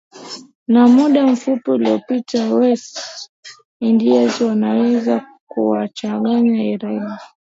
[0.67, 2.99] na muda mfupi uliopita west
[3.79, 7.19] indies wameweza kuwachabanga ireland